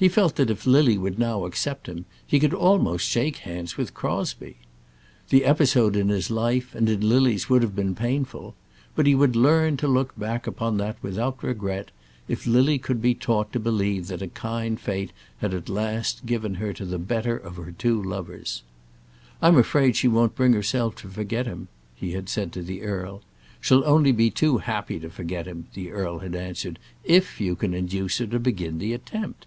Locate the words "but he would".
8.96-9.36